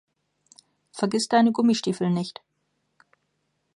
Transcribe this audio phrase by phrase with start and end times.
[0.93, 2.41] Vergiss deine Gummistiefel nicht!